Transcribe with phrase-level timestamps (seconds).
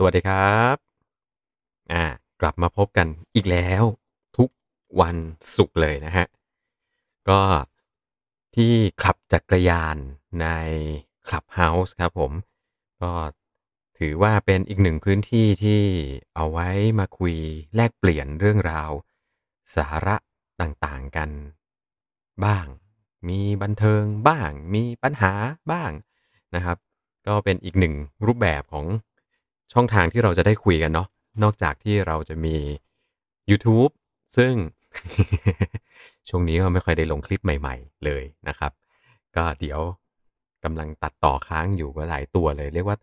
[0.00, 0.76] สวัสดีครับ
[1.92, 2.04] อ่า
[2.40, 3.82] กลับมาพบกันอีกแล้ว
[4.36, 4.48] ทุก
[5.00, 5.16] วัน
[5.56, 6.26] ศุกร์เลยนะฮะ
[7.28, 7.40] ก็
[8.56, 8.72] ที่
[9.02, 9.96] ขับจักรยาน
[10.40, 10.46] ใน
[11.28, 12.32] คลับเฮาส์ครับผม
[13.02, 13.12] ก็
[13.98, 15.82] ถือว่าเป็นอีกหนึ่งพื้นที่ที่
[16.34, 17.34] เอาไว้มาคุย
[17.74, 18.90] แลกเปลี่ยนเรื่องราว
[19.74, 20.16] สาระ
[20.60, 21.30] ต่างๆกัน
[22.44, 22.66] บ้าง
[23.28, 25.32] มีบันเทิงบ้าง มีปัญหา
[25.70, 25.90] บ้าง
[26.54, 26.76] นะครับ
[27.26, 27.94] ก็เป็นอีกหนึ่ง
[28.26, 28.86] รูปแบบของ
[29.72, 31.08] ช่องทางที่เราจะได้คุยกันเนาะ
[31.42, 32.56] นอกจากที่เราจะมี
[33.50, 33.92] YouTube
[34.36, 34.52] ซึ่ง
[36.28, 38.72] ช่วงนี้ก็ไม่ค่อยได้ลงคลิปใหม่ ๆ เลยนะครับ
[39.36, 39.80] ก็เดี๋ยว
[40.64, 42.98] กำลังตัดต่อค้างอยู่ก็หลายตัวเลย เรียกว่า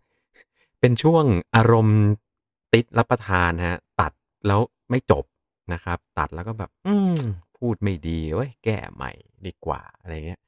[0.80, 1.24] เป็นช่วง
[1.56, 2.00] อารมณ์
[2.74, 4.12] ติดรับประทานฮะตัด
[4.46, 5.24] แล้วไม่จบ
[5.72, 7.16] นะครับ ตัดแล้วก็แบบ อืม
[7.58, 9.12] พูดไม่ดีเว้ยแก้ใหม่
[9.46, 10.40] ดีกว่าอะไรเงี้ย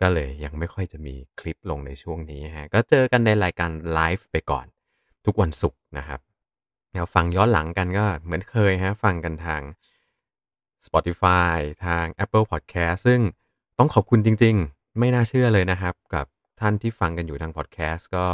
[0.00, 4.66] ก็เลยยังไม่ค่อยจะมีคลิปลงในช่วงนี้ฮะก็เจอกันในรายการไลฟ์ไปก่อน
[5.26, 6.20] ทุกวันศุกร์นะครับ
[6.92, 9.62] แล้วฟังย้อนหลังกันก็เหมือนเคยฮะฟังกันทาง
[10.86, 13.20] Spotify ทาง Apple Podcast ซึ่ง
[13.78, 16.26] ต้องขอบคุณจริง ๆ ไม่น่าเชื่อเลยนะครับ กับ
[16.60, 18.26] ท่านที่ฟังกันอยู่ทาง Podcast ก็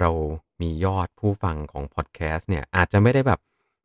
[0.00, 0.10] เรา
[0.60, 3.40] มียอดผู้ฟังของ Podcast เนี่ยอาจจะไม่ได้แบบ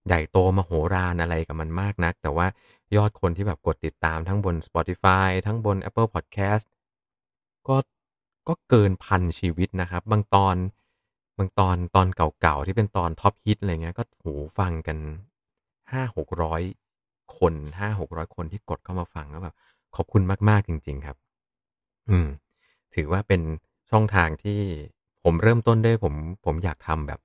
[0.07, 2.47] ใหญ่โตมโหฬารอะไรกับมันมากนัก แต่ว่า
[2.95, 6.65] ยอดคนที่แบบกดติดตามทั้งบน Spotify ทั้งบน Apple Podcast
[7.67, 7.77] ก็
[8.47, 10.55] ก็เกินพันชีวิตนะครับ บางตอน
[11.37, 14.27] บางตอนตอนเก่าๆ ที่เป็นตอนท็อปฮิตอะไรเงี้ยก็โห
[14.59, 14.97] ฟังกัน
[15.91, 16.61] ห้าหกร้อย
[17.37, 19.55] คนห้าหกร้อยคนที่กดเข้ามาฟังก็แบบ
[19.95, 21.17] ขอบคุณมากๆจริง ๆครับ
[22.09, 22.27] อืม
[22.95, 23.41] ถือว่าเป็น
[23.91, 24.59] ช่องทางที่
[25.23, 26.13] ผมเริ่มต้นด้วยผม
[26.45, 27.19] ผมอยากทำแบบ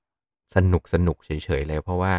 [0.57, 2.13] สนุกสนุกเฉยๆเลย เพราะว่า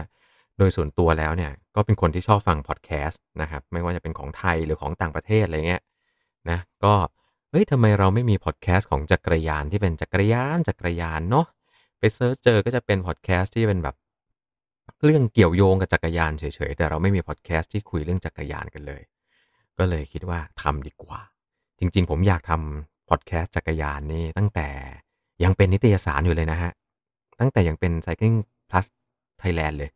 [0.57, 5.83] โดยส่วนตัวแล้วเนี่ย ก็เป็นคนที่ชอบฟังพอดแคสต์นะครับ ไม่ว่าจะเป็นของไทยหรือของต่างประเทศอะไรเงี้ย
[6.49, 6.93] นะก็
[7.51, 11.45] เฮ้ยทำไมเราไม่มีพอดแคสต์ของจักรยานที่เป็นจักรยานจักรยานเนาะ
[12.01, 13.95] ไป search เจอก็จะเป็นพอดแคสต์ที่เป็นแบบ
[15.03, 19.01] เรื่องเกี่ยวโยงกับจักรยานเฉยๆ แต่เราไม่มีพอดแคสต์ที่คุยเรื่องจักรยานกันเลย
[19.77, 21.21] ก็เลยคิดว่าทำดีกว่า
[21.79, 24.69] จริง ๆ ผมอยากทำพอดแคสต์จักรยานนี่ตั้งแต่
[25.43, 26.71] ยังเป็นนิตยสารอยู่เลยนะฮะ
[27.39, 28.37] ตั้งแต่ยังเป็น Cycling
[28.69, 28.85] Plus
[29.41, 29.91] Thailand เลย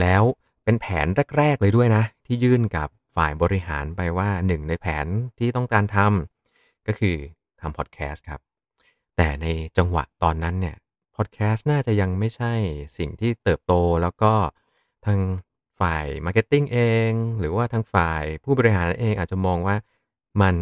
[0.00, 0.22] แล้ว
[0.64, 5.06] เป็นแผนแรก ๆ เลยด้วยนะ ที่ยื่นกับฝ่ายบริหารไปว่าหนึ่งในแผน
[5.38, 7.16] ที่ต้องการทำก็คือ
[7.60, 8.40] ทำพอดแคสต์ครับ
[9.16, 9.46] แต่ใน
[9.78, 10.76] จังหวะตอนนั้นเนี่ย
[11.20, 12.52] พอดแคสต์น่าจะยังไม่ใช่
[12.98, 13.72] สิ่งที่เติบโต
[14.02, 14.32] แล้วก็
[15.06, 15.20] ทาง
[15.80, 16.78] ฝ่าย marketing เอ
[17.10, 19.76] ง หรือว่าทางฝ่ายผู้บริหารเองอาจจะมองว่า
[20.42, 20.56] มัน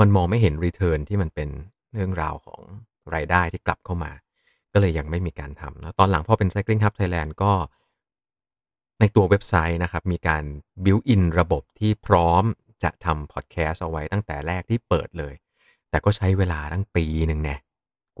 [0.00, 1.48] มันมองไม่เห็นรีเทิร์นที่มันเป็น
[1.94, 2.60] เรื่องราวของ
[3.14, 4.12] รายได้ที่กลับเข้ามา
[4.72, 7.52] ก็เลยยังไม่มีการทำนะตอนหลังพอเป็น Cycling Hub Thailand ก็
[9.00, 10.44] ในตัวเว็บไซต์นะครับ มีการ
[10.84, 12.44] build in ระบบที่พร้อม
[12.82, 15.34] จะทำพอดแคสต์เอาไว้ตั้งแต่แรกที่เปิดเลย
[15.90, 17.56] แต่ก็ใช้เวลาตั้งปีหนึ่งแน่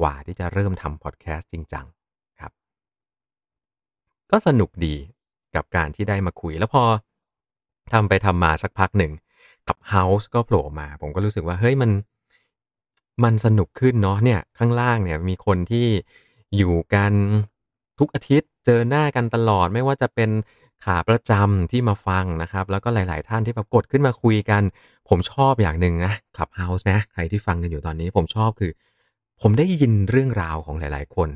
[0.00, 1.86] กว่าที่จะเริ่มทำพอดแคสต์จริงจัง
[2.40, 2.52] ครับ
[4.30, 4.94] ก็สนุกดี
[5.54, 6.84] กับการที่ได้มาคุยแล้วพอ
[7.92, 9.12] ทำไปทำมาสักพักหนึ่ง
[9.68, 11.90] กับ House ก็โผล่มา ผมก็รู้สึกว่าเฮ้ยมัน
[13.24, 15.86] มันสนุกขึ้นเนาะเนี่ยข้างล่างเนี่ยมีคนที่
[16.56, 17.12] อยู่กัน
[17.98, 20.30] ทุกอาทิตย์เจอหน้ากันตลอดไม่ว่าจะเป็น
[20.84, 24.62] ขาประจำที่มาฟังนะครับ แล้วก็หลาย ๆ ท่านที่ปรากฏขึ้นมาคุยกัน
[25.08, 28.72] ผมชอบอย่างหนึ่งนะคลับเฮาส์นะ ใครที่ฟังกันอยู่ตอนนี้ผมชอบคือ
[29.40, 31.30] ผมได้ยินเรื่องราวของหลาย ๆ คน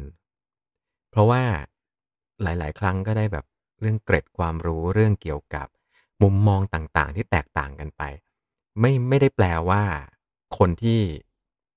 [1.10, 1.42] เพราะว่า
[2.42, 3.44] หลาย ๆ ครั้งก็ได้แบบ
[3.80, 5.66] เรื่องเกร็ดความรู้เรื่องเกี่ยวกับ
[6.22, 8.02] มุมมองต่าง ๆ ที่แตกต่างกันไป
[8.80, 9.82] ไม่ไม่ได้แปลว่า
[10.58, 11.00] คนที่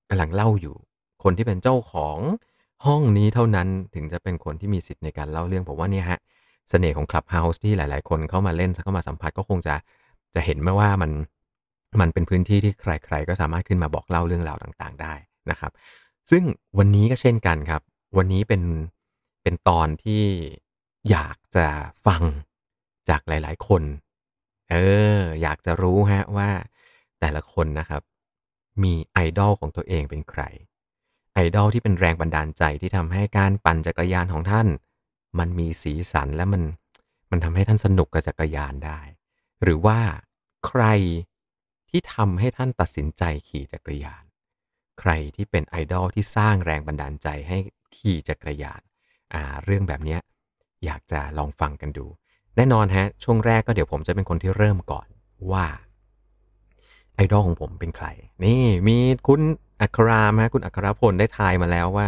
[0.09, 0.75] กำลังเล่าอยู่
[1.23, 2.17] คนที่เป็นเจ้าของ
[2.85, 6.19] ห้องนี้เท่านั้นถึงจะเป็นคนที่มีสิทธิ์ในการเล่าเรื่องผมว่าเนี่ยฮะ
[6.69, 9.75] เสน่ห์ของคลับเฮาส์ที่หลาย ๆ คนเข้ามาเล่นเข้ามาสัมผัสก็คงจะ
[10.35, 11.11] จะเห็นไหมว่ามัน
[12.01, 15.13] มันเป็นพื้นที่ที่ใคร ๆ ก็สามารถขึ้นมาบอกเล่าเรื่องราวต่าง ๆ ได้
[15.51, 15.71] นะครับ
[16.29, 16.43] ซึ่ง
[16.77, 17.81] วันนี้ก็เช่นกันครับ
[18.17, 18.63] วันนี้เป็น
[19.43, 20.23] เป็นตอนที่
[21.09, 21.67] อยากจะ
[22.05, 22.23] ฟัง
[23.09, 23.83] จากหลาย ๆ คน
[24.69, 24.75] เอ
[25.19, 26.49] อ อยากจะรู้ฮะว่า
[27.19, 28.01] แต่ละคนนะครับ
[28.83, 30.41] มีไอดอลของตัวเองเป็นใคร
[31.33, 34.67] ไอดอลที่เป็นแรงบันดาลใจที่ทำให้การปั่นจักรยานของท่าน
[35.39, 36.63] มันมีสีสันและมัน
[37.31, 38.99] มันทำให้ท่านสนุกกับจักรยานได้
[39.63, 39.99] หรือว่า
[40.67, 40.83] ใคร
[41.89, 44.23] ที่ทำให้ท่านตัดสินใจขี่จักรยาน
[44.99, 47.57] ใครที่เป็นไอดอลที่สร้างแรงบันดาลใจให้
[47.97, 48.81] ขี่จักรยาน
[49.33, 50.17] อ่าเรื่องแบบนี้
[50.85, 52.05] อยากจะลองฟังกันดู
[52.55, 55.07] แน่นอนฮะ ช่วงแรกก็เดี๋ยวผมจะเป็นคนที่เริ่มก่อน
[55.51, 55.65] ว่า
[57.15, 58.07] ไอดอลของผมเป็นใคร
[58.45, 58.97] นี่มี
[59.27, 59.41] คุณ
[59.81, 62.07] อัครามฮะคุณอัครพลได้ทายมาแล้วว่า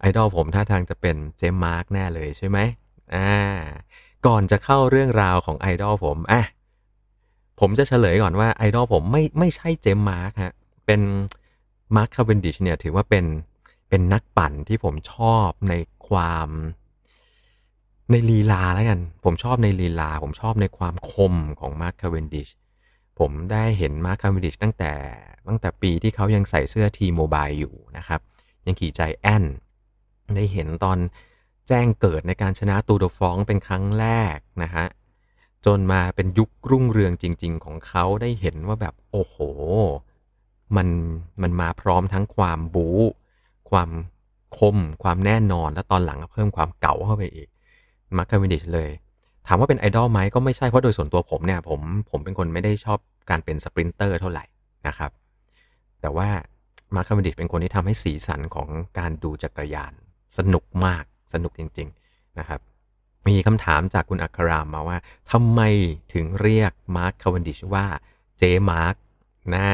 [0.00, 2.58] ไอดอลผมท่าทางจะเป็นเจมมาร์กแน่เลยใช่ไหม
[3.14, 3.30] อ่า
[4.26, 6.42] ก่อนจะเข้าเรื่องราวของไอดอลผมอะ
[7.60, 10.52] ผมจะเฉลยก่อนว่าไอดอลผมไม่ไม่ใช่เจ๊มาร์คฮะ
[10.86, 11.00] เป็น
[11.96, 13.24] มาร์คคาเวนดิชเนี่ยถือว่าเป็น
[13.88, 15.74] เป็นนักปั่นที่ผมชอบใน
[16.08, 16.48] ความ
[18.10, 22.48] ในลีลาแล้วกัน ผมชอบในลีลา ผมชอบในความคมของมาร์คคาเวนดิช
[23.18, 24.92] ผมได้เห็นมาร์คคาเวนดิชตั้งแต่
[25.48, 28.20] ตั้งแต่ปีที่เขายังใส่เสื้อ T-Mobile อยู่นะครับ
[28.66, 29.44] ยังขี่ใจแอน
[30.36, 30.98] ได้เห็นตอน
[31.68, 34.06] แจ้งเกิดในการชนะตูร์ฟรองซ์เป็นครั้งแร
[34.36, 34.86] กนะฮะ
[35.66, 39.36] จนมาเป็นยุครุ่งเรืองจริง ๆ ของเขาได้เห็นว่าแบบโอ้โห
[40.76, 40.88] มัน
[41.42, 42.98] มันมาพร้อมทั้งความบู๊
[43.70, 43.90] ความ
[44.58, 47.48] คม ความแน่นอน แล้วตอนหลังก็เพิ่มความเก๋าเข้าไปอีก
[48.16, 48.90] มาร์คคาเวนดิชเลย
[49.46, 51.80] ถามว่าเป็นไอดอลไหมก็ไม่ใช่เพราะโดยส่วนตัวผมเนี่ยผม
[52.10, 52.98] ผมเป็นคนไม่ได้ชอบ
[53.30, 54.44] การเป็น sprinter เท่าไหร่
[54.86, 55.10] นะครับ
[56.00, 56.28] แต่ว่า
[56.94, 58.68] มาร์คคาเวนดิชเป็นคนที่ทำให้สีสันของ
[58.98, 59.92] การดูจักรยาน
[60.38, 61.04] สนุกมาก
[61.34, 62.60] สนุกจริง ๆนะครับ
[63.28, 64.98] มีคำถามจากคุณอัครามมาว่า
[65.32, 65.60] ทำไม
[66.14, 67.86] ถึงเรียกมาร์คคาเวนดิชว่า
[68.38, 68.94] เจ๊มาร์ค
[69.54, 69.72] น่า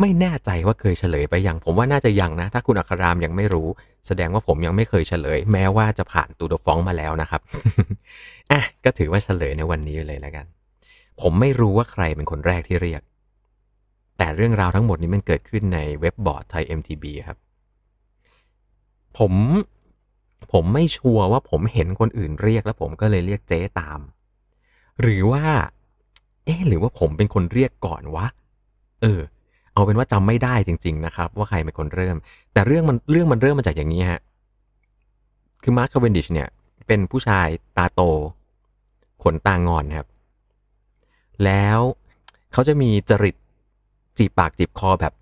[0.00, 3.68] ไม่แน่ใจว่าเคยเฉลยไปยัง ผมว่าน่าจะยังนะ ถ้าคุณอัครามยังไม่รู้
[4.06, 7.40] แสดงว่าผมยังไม่เคยเฉลย แม้ว่าจะผ่านตูร์ฟรองซ์มาแล้วนะครับ
[8.52, 10.46] อะก็ถือว่าเฉลยในวันนี้เลยแล้วกัน
[11.20, 13.02] ผมไม่รู้ว่าใครเป็นคนแรกที่เรียก
[14.18, 17.38] แต่เรื่องราวทั้งหมดนี้มันเกิดขึ้นในเว็บบอร์ดไทย MTB ครับ
[19.18, 19.32] ผม
[20.52, 24.00] ผมไม่ชัวร์ว่าผมเห็นคนอื่นเรียกแล้วผมก็เลยเรียกเจ๊ตาม
[25.02, 25.44] หรือว่า
[26.44, 28.26] เอ๊หรือว่าผมเป็นคนเรียกก่อนวะ
[29.02, 29.20] เออ
[29.74, 32.16] เอาเป็นว่าจำไม่ได้จริง ๆ นะครับ ว่าใครเป็นคนเริ่ม
[32.52, 34.20] แต่เรื่องมันเรื่องมันเริ่มมาจากอย่างนี้ฮะ
[35.62, 36.48] คือมาร์คคาเวนดิชเนี่ย
[36.86, 38.00] เป็นผู้ชายตาโต
[39.22, 40.06] ขนตางอนครับ
[41.44, 41.78] แล้ว
[42.52, 43.36] เขาจะมีจริต
[44.18, 45.12] จีบปากจีบคอแบบ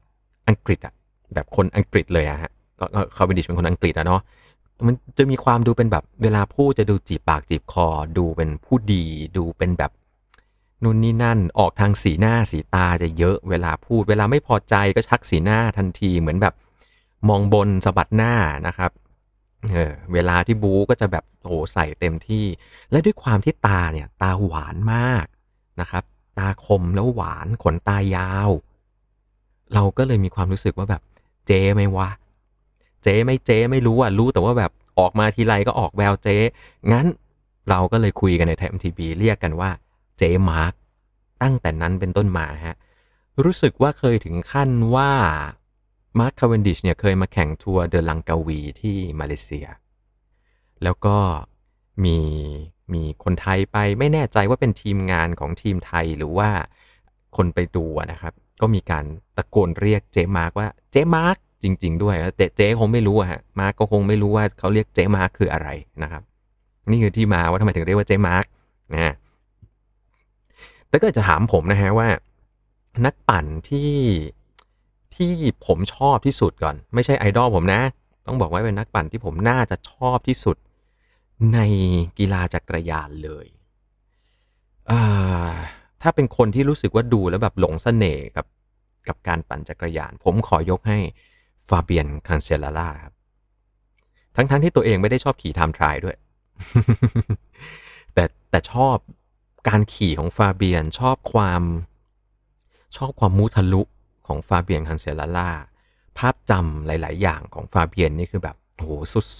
[0.48, 0.94] อังกฤษอะ
[1.34, 2.84] แบบคนอังกฤษเลยอะฮะก็
[3.16, 4.20] คาเวนดิชเป็นคนอังกฤษอะเนาะ
[4.86, 7.86] มันจะมีความดูเป็นแบบเวลาพูดจะดูจีบปากจีบคอ
[8.18, 9.04] ดูเป็นผู้ดี
[9.36, 9.90] ดูเป็นแบบ
[10.82, 16.54] นู่นนี่นั่นออกทางสีหน้าสีตาจะเยอะเวลาพูด เวลาไม่พอใจก็ชักสีหน้าทันทีเหมือนแบบ
[17.28, 18.34] มองบนสะบัดหน้า
[18.66, 18.90] นะครับ
[19.70, 22.44] เออเวลาที่บูก็จะแบบโอ้ใส่เต็มที่
[22.90, 25.24] และด้วยความที่ตาเนี่ยตาหวานมาก
[25.80, 26.04] นะครับ
[26.38, 28.50] ตาคมแล้วหวานขนตายาว
[29.74, 31.02] เราก็เลยมีความรู้สึกว่าแบบ
[31.46, 32.08] เจ๊ไหมวะ
[33.02, 36.36] เจ๊ไม่เจ๊ไม่รู้อะรู้แต่ว่าแบบออกมาทีไรก็ออกแววเจ๊
[36.92, 37.06] งั้น
[37.70, 39.70] เราก็เลยคุยกันในไทมทีบีเรียกกันว่า
[40.18, 40.74] เจมาร์ก
[41.42, 42.76] ตั้งแต่นั้นเป็นต้นมาฮะ
[43.44, 45.12] รู้สึกว่าเคยถึงขั้นว่า
[46.18, 49.66] มาร์คคาเวนดิชเนี่ยเคยมาแข่ง Tour de Langkawi ที่มาเลเซีย
[50.82, 51.16] แล้วก็
[52.04, 52.18] มี
[52.94, 56.50] มีคนไทยไปไม่แน่ใจว่าเป็นทีมงานของทีมไทยหรือว่า
[57.36, 59.04] คนไปดูนะครับ ก็มีการ
[59.36, 65.68] ตะโกนเรียกเจ๊มาร์คว่าเจ๊มาร์คจริง ๆ ด้วยแต่เจ๊คงไม่รู้ฮะมาร์คก็คงไม่รู้ว่าเขาเรียกเจ๊มาร์คคืออะไร
[66.02, 66.22] นะครับ
[66.90, 68.44] นี่คือที่มาว่าทำไมถึงเรียกว่าเจ๊มาร์ค
[68.94, 69.14] นะ
[70.88, 72.08] แต่ก็จะถามผมนะฮะว่า
[73.04, 73.92] นักปั่นที่
[75.14, 75.30] ที่
[75.66, 77.80] ผมชอบที่สุดก่อน ไม่ใช่ไอดอลผมนะ
[78.26, 80.56] ต้องบอกว่าเป็นนักปั่นที่ผมน่าจะชอบที่สุด
[81.54, 81.58] ใน
[82.18, 83.46] กีฬาจักรยานเลย
[86.02, 88.46] ถ้าเป็นคนที่รู้สึกว่าดูแล้วแบบหลงสเสน่ห์กับ
[89.08, 90.98] กับการปั่นจักรยาน ผมขอยกให้
[91.68, 93.14] ฟาเบียนคันเซลล่าครับ
[94.36, 96.16] ทั้งๆที่ตัวเองไม่ได้ชอบขี่ time trial ด้วย
[98.14, 98.96] แต่แต่ชอบ
[99.68, 101.62] การขี่ของฟาเบียนชอบความ
[102.96, 103.82] ชอบความบู๊ทะลุ
[104.26, 105.50] ของฟาเบียนคันเซลล่า
[106.18, 108.90] ภาพจำหลาย ๆ อย่างของฟาเบียนนี่คือแบบโห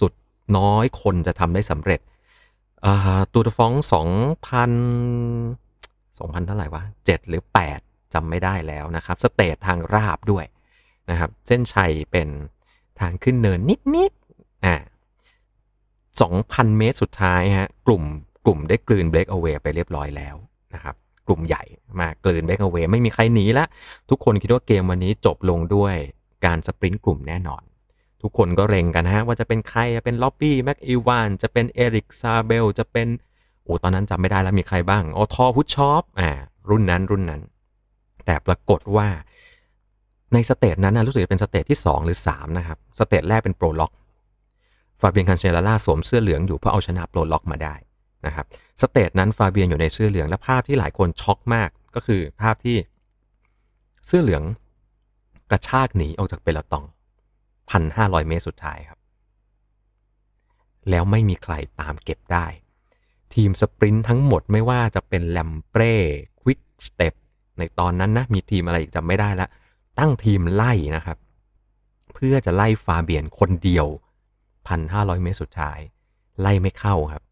[0.01, 2.01] สุด ๆ น้อยคนจะทำได้สำเร็จ
[3.33, 4.09] ตูร์ฟรองซ์สอง
[4.47, 4.73] พัน
[6.19, 7.81] สองพันเท่าไหร่วะเจ็ดหรือแปด
[8.15, 10.45] จำไม่ได้แล้วนะครับ stage ทางราบด้วย
[11.11, 12.29] นะครับเส้นชัยเป็น
[13.01, 13.61] ทางขึ้นเนิน
[13.95, 14.77] นิด ๆ อ่า
[16.21, 18.05] สองพันเมตรสุดท้ายฮะกลุ่ม
[18.49, 20.37] กลุ่มได้กลืนเบรกเอาไว้ไปเรียบร้อยแล้ว
[20.75, 20.95] นะครับ
[21.27, 21.63] กลุ่มใหญ่
[22.01, 23.65] มากลืนเบรกเอาไว้ไม่มีใครหนีละ
[24.11, 25.95] ทุกคนคิดว่าเกมวันนี้จบลงด้วย
[26.45, 27.63] การสปรินต์กลุ่มแน่นอน
[28.23, 33.09] ทุกคนก็เร่งกันฮะว่าจะเป็นใครจะเป็นล็อบบี้แม็กอีวานจะเป็นเอริกซาเบลจะเป็น
[33.65, 36.31] โอ้ตอนนั้นจำไม่ได้แล้วมีใครบ้างออทอพุชชอปอ่า
[36.71, 37.43] รุ่นนั้นรุ่นนั้น
[38.27, 39.09] แต่ปรากฏว่า
[40.33, 43.93] ใน stage นั้นนะรู้สึกจะเป็น stage ที่ 2 หรือ 3 นะครับ stage แรกเป็น prologue
[45.01, 47.75] ฟาเบียนคันเซลล่าสวมเสื้อเหลืองอยู่เพื่อเอาชนะ prologue มาได้
[48.27, 48.47] นะครับ
[48.81, 52.77] stage นั้นฟาเบียนอยู่ในเสื้อเหลืองและภาพที่หลายคนช็อกมากก็คือภาพที่
[54.07, 54.43] เสื้อเหลือง
[55.51, 56.85] กระชากหนีออกจาก peloton
[57.71, 58.99] พันห้าร้อยเมตรสุดท้ายครับ
[60.91, 62.47] แล้วไม่มีใครตามเก็บได้
[63.35, 67.15] ทีม sprint ทั้งหมดไม่ว่าจะเป็น Lampre Quick-Step
[67.59, 69.49] ในตอนนั้นนะ มีทีมอะไรอีกจำไม่ได้ละ
[69.99, 71.19] ตั้งทีมไล่นะครับ
[72.15, 73.87] เพื่อจะไล่ฟาเบียนคนเดียว
[74.69, 75.79] พันห้าร้อยเมตรสุดท้าย
[76.41, 77.23] ไล่ไม่เข้าครับ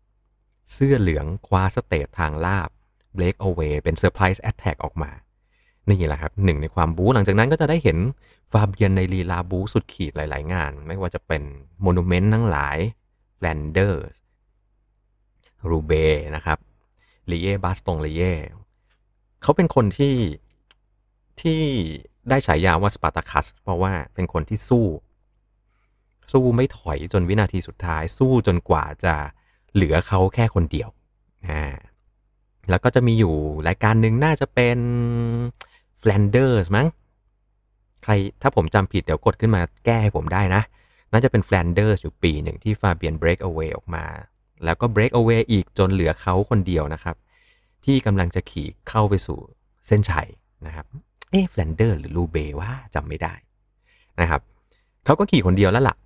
[0.73, 2.71] เสื้อเหลืองคว้า stage ทางราบ
[3.15, 5.11] breakaway เป็น surprise attack ออกมา
[5.89, 7.99] นี่แหละครับหนึ่งในความบู๊หลังจากนั้นก็จะได้เห็น
[8.53, 11.43] ฟาเบียนในลีลาบู๊สุดขีดหลาย ๆ งาน ไม่ว่าจะเป็น
[11.83, 12.79] monument ทั้งหลาย
[13.37, 14.17] แฟลนเดอร์ส
[15.69, 15.93] รูเบ
[16.37, 16.59] นะครับ
[17.31, 18.35] Liège-Bastogne-Liège
[19.43, 20.17] เขาเป็นคนที่
[21.41, 21.63] ที่
[22.29, 24.87] ได้ฉายาว่าสปาร์ตาคัส เพราะว่าเป็นคนที่สู้
[26.33, 29.15] สู้ไม่ถอยจนวินาทีสุดท้าย สู้จนกว่าจะ
[29.77, 30.89] เหลือเขาแค่คนเดียว
[31.49, 31.65] อ่า
[32.71, 33.35] แล้วก็จะมีอยู่
[33.69, 34.79] รายการหนึ่งน่าจะเป็น
[35.99, 36.87] แฟลนเดอร์สมั้ง
[38.05, 40.63] ใครถ้าผมจำผิดเดี๋ยวกดขึ้นมาแก้ให้ผมได้นะ
[41.13, 44.05] น่าจะเป็นแฟลนเดอร์สอยู่ปีหนึ่งที่ฟาเบียน breakaway ออกมา
[44.65, 47.17] แล้วก็ breakaway อีกจนเหลือเขาคนเดียวนะครับ
[47.85, 49.39] ที่กำลังจะขี่เข้าไปสู่
[49.87, 50.29] เส้นชัย
[50.67, 50.87] นะครับ
[51.31, 53.35] เอ๊แฟลนเดอร์สหรือรูเบวะจำไม่ได้
[54.21, 54.41] นะครับ
[55.05, 55.97] เขาก็ขี่คนเดียวแล้วล่ะ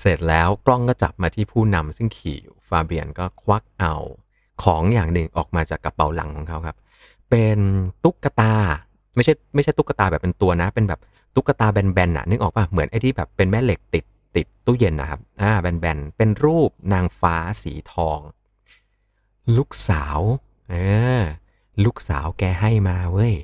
[0.00, 3.94] เสร็จแล้วกล้องก็จับมาที่ผู้นำซึ่งขี่อยู่ ฟาเบียนก็ควักเอา
[4.62, 6.76] ของอย่างหนึ่งออกมาจากกระเป๋าหลังของเขาครับ
[7.30, 7.58] เป็น
[8.04, 8.54] ตุ๊กตา
[9.14, 11.00] ไม่ใช่ไม่ใช่ตุ๊กตาแบบเป็นตัวนะ เป็นแบบ
[11.34, 14.04] ตุ๊กตาแบนๆน่ะ นึกออกป่ะ เหมือนไอ้ที่แบบเป็นแม่เหล็กติด
[14.36, 18.20] ติดตู้เย็นนะครับ อ่าแบนๆ เป็นรูปนางฟ้าสีทอง
[19.56, 20.20] ลูกสาว
[20.68, 20.74] เอ
[21.20, 21.22] อ
[21.84, 23.34] ลูกสาวแกให้มาเว้ย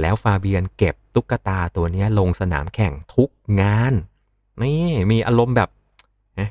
[0.00, 3.30] แล้วฟาเบียนเก็บตุ๊กตาตัวนี้ลงสนามแข่งทุก
[3.60, 3.92] งาน
[4.62, 5.70] นี่มีอารมณ์แบบ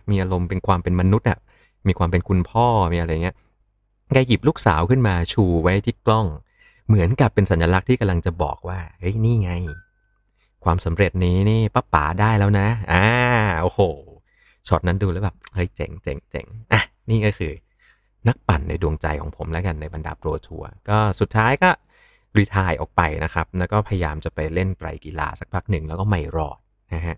[0.10, 1.40] มีอารมณ์เป็นความเป็นมนุษย์อะ
[1.88, 3.36] มีความเป็นคุณพ่อมีอะไรเงี้ย
[4.14, 6.28] แกหยิบลูกสาวขึ้นมาชูไว้ที่กล้อง
[6.88, 9.52] เหมือนกับเป็นสัญลักษณ์ที่กำลังจะบอกว่าเฮ้ยนี่ไง
[10.64, 13.06] ความสำเร็จนี้นี่ป้าป๋าได้แล้วนะอ่า
[13.62, 13.80] โอ้โห
[14.68, 17.52] ช็อตนั้นดูแล้วแบบเฮ้ยเจ๋งเจ๋งเจ๋งอะนี่ก็คือ
[18.28, 21.70] นักปั่นในดวงใจของผมแล้วกันในบรรดาโปรทัวร์ก็สุดท้ายก็
[22.38, 26.58] รีทายออกไปนะครับ แล้วก็พยายามจะไปเล่นไตรกีฬาสักพักหนึ่งแล้วก็ไม่รอด
[26.94, 27.18] นะฮะ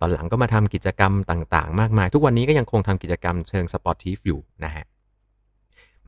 [0.00, 4.84] ตอนหลังก็มาทำกิจกรรมต่างๆ มากมาย ทุกวันนี้ก็ยังคงทำกิจกรรมเชิง sportive อยู่นะฮะ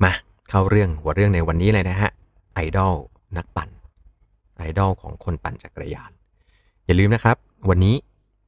[0.02, 0.12] มา
[0.48, 2.10] เข้าเรื่องหัวเรื่องในวันนี้เลยนะฮะ
[2.54, 2.94] ไอดอล
[3.36, 3.70] นักปั่น
[4.58, 6.10] ไอดอลของคนปั่นจักรยาน
[6.86, 7.36] อย่าลืมนะครับ
[7.70, 7.94] วันนี้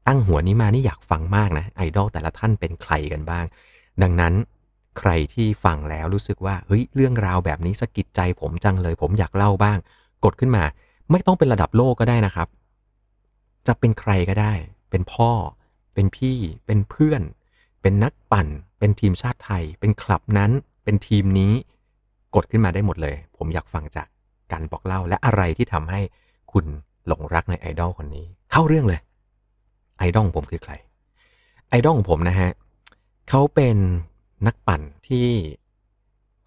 [0.06, 3.44] ตั้งหัวนี้มานี่อยากฟังมากนะไอดอลแต่ละท่านเป็นใครกันบ้าง
[4.02, 4.34] ดังนั้น
[4.98, 9.78] ใครที่ฟังแล้วรู้สึกว่าเฮ้ยเรื่องราวแบบนี้สะกิดใจผมจังเลย ผมอยากเล่าบ้าง
[10.24, 10.64] กดขึ้นมา
[11.10, 12.48] ไม่ต้องเป็นระดับโลกก็ได้นะครับ
[13.66, 14.52] จะเป็นใครก็ได้
[14.94, 15.32] เป็นพ่อ
[15.94, 17.22] เป็นพี่ เป็นเพื่อน
[17.82, 18.48] เป็นนักปั่น
[18.78, 20.50] เป็นทีมชาติไทย เป็นคลับนั้น
[20.84, 21.52] เป็นทีมนี้
[22.34, 24.06] กดขึ้นมาได้หมดเลย ผมอยากฟังจาก
[24.52, 26.00] การบอกเล่าและอะไรที่ทำให้
[26.52, 26.64] คุณ
[27.06, 29.00] หลงรักในไอดอลคนนี้ เข้าเรื่องเลย
[29.98, 30.72] ไอดอลผมคือใคร
[31.68, 32.50] ไอดอลของผมนะฮะ
[33.28, 33.76] เขาเป็น
[34.46, 35.28] นักปั่นที่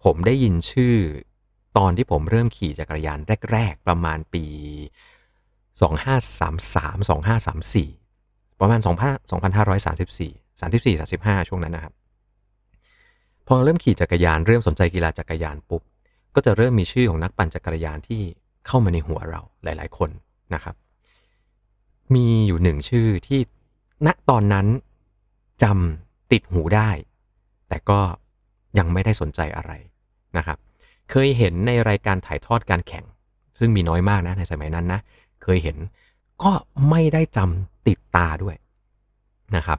[0.04, 0.96] ผมได้ยินชื่อ
[1.76, 3.18] ตอนที่ผมเริ่มขี่จักรยาน
[3.52, 4.44] แรก ๆ ประมาณปี
[5.78, 7.08] 2533
[7.68, 8.07] 2534
[8.60, 11.92] ประมาณ2534 34 35 ช่วงนั้นนะครับ
[13.48, 15.82] พอเริ่มขี่จักรยานเริ่มสนใจกีฬาจักรยานปุ๊บ
[16.34, 18.20] ก็จะเริ่มมีชื่อของนักปั่นจักรยานที่
[18.66, 20.10] เข้ามาในหัวเราหลาย ๆ คน
[20.54, 20.74] นะครับ
[22.14, 23.40] มีอยู่หนึ่งชื่อที่
[24.06, 24.66] ณตอนนั้น
[25.62, 26.90] จำติดหูได้
[27.68, 28.00] แต่ก็
[28.78, 29.72] ยังไม่ได้สนใจอะไร
[30.36, 30.58] นะครับ
[31.10, 33.04] เคยเห็นในรายการถ่ายทอดการแข่ง
[33.58, 35.00] ซึ่งมีน้อยมากนะในสมัยนั้นนะ
[35.42, 35.76] เคยเห็น
[36.42, 36.52] ก็
[36.90, 38.56] ไม่ได้จำติดตาด้วย
[39.56, 39.78] นะครับ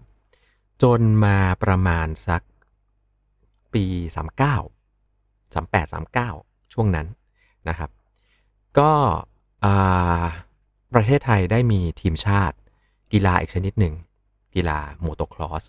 [0.83, 2.41] จนมาประมาณสัก
[3.73, 3.85] ปี
[4.87, 5.93] 39 38
[6.25, 7.07] 39 ช่วงนั้น
[7.69, 7.89] นะครับ
[8.79, 8.91] ก็
[10.93, 12.57] ประเทศไทยได้มีทีมชาติ
[13.13, 13.93] กีฬาอีกชนิดหนึ่ง
[14.55, 15.63] กีฬาโมโตครอส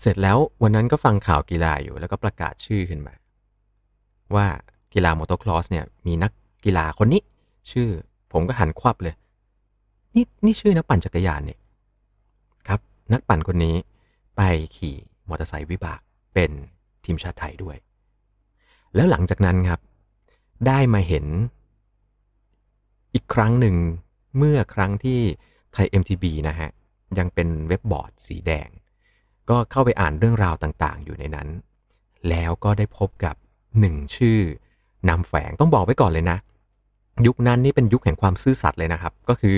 [0.00, 3.14] เสร็จแล้ววันนั้นก็ฟังข่าวกีฬาอยู่แล้วก็ประกาศชื่อขึ้นมา
[4.34, 4.46] ว่า
[4.94, 6.32] กีฬาโมโตครอสเนี่ยมีนัก
[6.64, 7.22] กีฬาคนนี้
[7.72, 7.88] ชื่อ
[8.34, 9.14] ผมก็หันควับเลย
[10.14, 11.58] นี่นี่ชื่อนักปั่นจักรยานเนี่ย
[12.68, 12.80] ครับ
[13.12, 13.76] นักปั่นคนนี้
[14.36, 14.40] ไป
[14.76, 14.96] ขี่
[15.28, 16.00] มอเตอร์ไซค์วิบาก
[16.34, 16.50] เป็น
[17.04, 17.76] ทีมชาติไทยด้วย
[18.94, 19.80] แล้วหลังจากนั้นครับ
[20.66, 21.26] ได้มาเห็น
[23.14, 23.76] อีกครั้งหนึ่ง
[24.36, 25.20] เมื่อครั้งที่
[25.72, 26.70] ไทย MTB นะฮะ
[27.18, 28.68] ยังเป็นเว็บบอร์ดสีแดง
[29.50, 31.48] ก็เข้าไปอ่านเรื่องราวต่างๆ อยู่ในนั้น
[32.28, 33.36] แล้วก็ได้พบกับ
[33.80, 34.38] หนึ่งชื่อ
[35.08, 36.38] นามแฝงต้องบอกไว้ก่อนเลยนะ
[37.26, 39.56] ยุคนั้นนี่เป็นยุคแห่งความซื่อสัตย์เลยนะครับ ก็คือ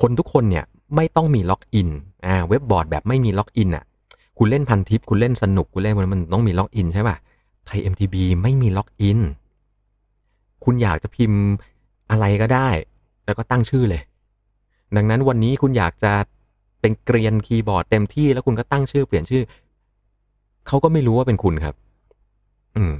[0.00, 0.64] คนทุกคนเนี่ย
[0.96, 1.88] ไม่ต้องมีล็อกอิน
[2.26, 3.84] อ่าเว็บบอร์ดแบบไม่มีล็อกอินอะ
[4.38, 7.16] คุณเล่นพันทิป คุณเล่นสนุก คุณเล่นมันมันต้องมีล็อกอินใช่ป่ะ
[7.66, 9.18] ไทย MTB ไม่มีล็อกอิน
[10.64, 11.40] คุณอยากจะพิมพ์
[12.10, 12.68] อะไรก็ได้
[13.24, 14.02] แล้วก็ตั้งชื่อเลย
[14.96, 16.12] ดังนั้นวันนี้คุณอยากจะ
[16.80, 19.42] เป็นเกรียนคีย์บอร์ดเต็มที่แล้วคุณก็ตั้งชื่อเปลี่ยนชื่อ
[20.66, 21.74] เขาก็ไม่รู้ว่าเป็นคุณครับ
[22.76, 22.94] อืม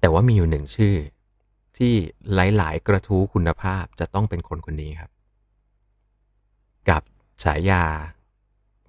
[0.00, 0.94] แต่ว่ามีอยู่หนึ่งชื่อ
[1.78, 1.94] ที่
[2.34, 5.10] หลาย ๆ กระทู้คุณภาพจะต้องเป็นคนคนนี้ครับ
[6.88, 7.02] กับ
[7.42, 7.84] ฉายา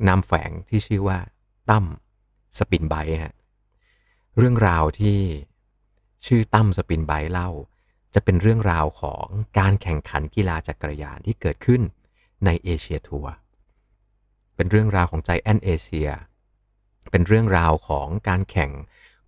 [0.08, 1.20] นามแฝงที่ชื่อว่า
[1.70, 1.86] ตั้ม
[2.58, 3.36] สปินไบฮะ
[4.38, 5.20] เรื่องราวที่
[6.26, 7.50] ชื่อตั้มสปินไบเล่า
[8.14, 9.26] จะเป็นเรื่องราวของ
[9.60, 11.82] การแข่งขันกีฬาจักรยานที่เกิดขึ้น
[12.46, 13.34] ในเอเชียทัวร์
[14.56, 16.10] เป็นเรื่องราวของใจแอนเอเชีย
[17.12, 18.72] เป็นเรื่องราวของการแข่ง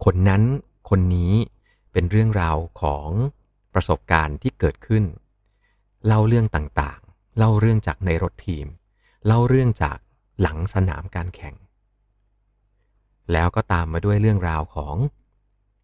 [0.05, 0.43] คนนั้น
[0.89, 1.33] คนนี้
[1.93, 3.09] เป็นเรื่องราวของ
[3.77, 5.03] ประสบการณ์ที่เกิดขึ้น
[6.05, 8.67] เล่าเรื่องต่างๆ เล่าเรื่องจากในรถทีม
[9.25, 9.98] เล่าเรื่องจาก
[10.41, 11.55] หลังสนามการแข่ง
[13.31, 14.96] แล้วก็ตามมาด้วยเรื่องราวของ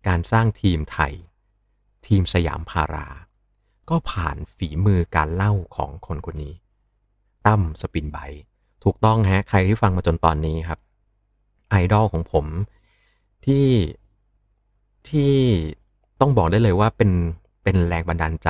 [0.08, 1.14] การสร้างทีมไทย
[2.08, 3.08] ทีมสยามพารา
[3.90, 6.54] ก็ผ่านฝีมือการเล่าของคนคนนี้
[7.46, 8.18] ตั้มสปินไบ
[8.84, 10.80] ถูกต้องฮะ ใครที่ฟังมาจนตอนนี้ครับ
[11.70, 12.46] ไอดอลของผม
[13.46, 13.68] ที่
[15.10, 15.34] ที่
[16.20, 17.12] ต้องบอกได้เลยว่าเป็น
[17.64, 18.50] เป็นแรงบันดาลใจ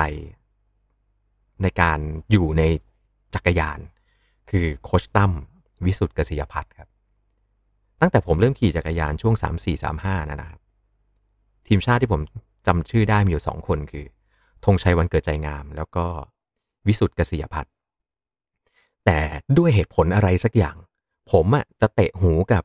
[1.62, 1.98] ในการ
[2.30, 2.62] อยู่ใน
[3.34, 3.78] จักรยาน
[4.50, 5.32] คือโคชตั้ม
[5.86, 6.88] วิสุทธ์กษิยพัฒน์ครับ
[8.00, 10.60] ตั้งแต่ผมเริ่มขี่จักรยานช่วง 3 4 3 5 นะนะครับ
[11.66, 12.20] ทีมชาติที่ผม
[12.66, 14.06] จำชื่อได้มีอยู่สองคนคือ
[14.64, 16.06] ธงชัยวันเกิดใจงาม แล้วก็
[16.86, 17.72] วิสุทธ์กษิยพัฒน์
[19.04, 19.18] แต่
[19.58, 20.76] ด้วยเหตุผลอะไรสักอย่าง
[21.32, 22.64] ผมอะจะเตะหูกับ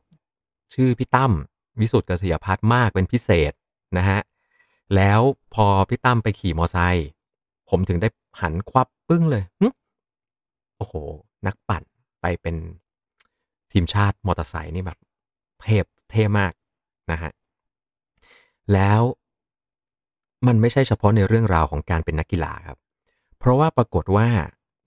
[0.74, 1.32] ชื่อพี่ตั้ม
[1.80, 3.52] วิสุทธ์กษิยพัฒน์มากเป็นพิเศษ
[3.98, 4.20] นะฮะ
[4.96, 5.20] แล้ว
[5.54, 7.06] พอพี่ตั้มไปขี่มอไซค์
[7.68, 8.08] ผมถึงได้
[8.40, 9.44] หันควับปึ้งเลย
[10.76, 10.94] โอ้โห
[11.46, 11.82] นักปั่น
[12.20, 12.56] ไปเป็น
[13.72, 14.98] ทีมชาติมอเตอร์ไซค์นี่แบบ
[15.62, 16.52] เทพเท่มาก
[17.10, 17.32] นะฮะ
[18.72, 19.00] แล้ว
[20.46, 22.78] มันไม่ใช่เฉพาะในเรื่องราวของการเป็นนักกีฬาครับ
[23.38, 24.28] เพราะว่าปรากฏว่า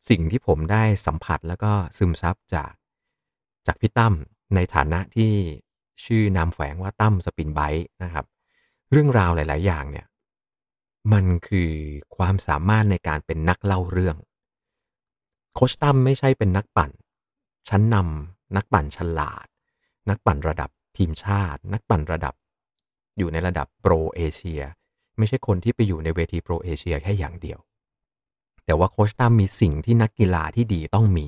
[0.10, 2.72] สิ่งที่ผมได้สัมผัสแล้วก็ซึมซับจาก
[3.68, 4.14] จากพี่ตั้ม
[4.56, 5.32] ในฐานะที่
[6.06, 8.26] ชื่อนามแฝงว่าตั้มสปินไบต์นะครับ
[8.96, 10.08] เรื่องราวหลาย ๆ อย่างเนี่ย
[11.14, 11.72] มันคือ
[12.16, 14.18] ความสามารถในการเป็นนักเล่าเรื่อง
[15.54, 16.92] โคชตั้มไม่ใช่เป็นนักปั่น
[17.70, 19.46] ชั้นนำนักปั่นฉลาด
[20.10, 22.34] นักปั่นระดับทีมชาติ นักปั่นระดับ
[23.17, 24.62] อยู่ในระดับโปรเอเชีย
[25.17, 27.60] ไม่ใช่คนที่ไปอยู่ในเวทีโปรเอเชียแค่อย่างเดียว
[28.65, 31.28] แต่ว่าโคชตั้มมีสิ่งที่นักกีฬาที่ดีต้องมี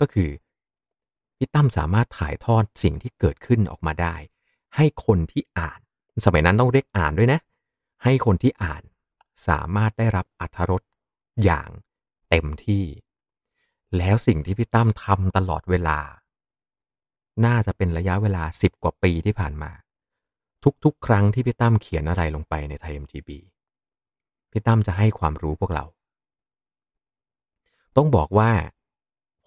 [0.00, 0.30] ก็คือ
[1.36, 4.16] พี่ตั้มสามารถถ่ายทอดสิ่งที่เกิดขึ้นออกมาได้
[4.76, 5.80] ให้คนที่อ่าน
[6.24, 7.40] สมัยนั้นต้องเรียกอ่านด้วยนะ
[8.04, 8.82] ให้คนที่อ่าน
[9.48, 10.82] สามารถได้รับอัธรส
[11.44, 11.68] อย่าง
[12.30, 12.84] เต็มที่
[13.96, 15.98] แล้วสิ่งที่พี่ตั้มทำตลอดเวลา
[17.44, 19.72] น่าจะเป็นระยะเวลา 10 กว่าปีที่ผ่านมา
[20.84, 23.30] ทุกๆ ครั้งที่พี่ตั้มเขียนอะไรลงไปในไทย MTB
[24.50, 25.84] พี่ตั้มจะให้ความรู้พวกเรา
[27.96, 28.50] ต้องบอกว่า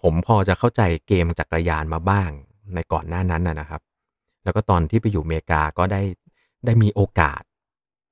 [0.02, 2.30] ผมพอจะเข้าใจเกมจักรยานมาบ้าง
[2.74, 3.82] ในก่อนหน้านั้นนะครับ
[4.44, 6.02] แล้วก็ตอนที่ไปอยู่อเมริกาก็ได้
[6.64, 7.42] ได้มีโอกาส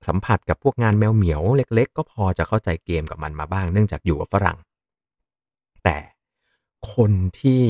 [0.06, 4.58] สัมผัสกับพวกงานแมวเหมียวเล็ก ๆ ก็พอจะเข้าใจเกมกับมันมาบ้าง เนื่องจากอยู่กับฝรั่ง
[5.84, 5.98] แต่
[6.94, 7.64] คนที่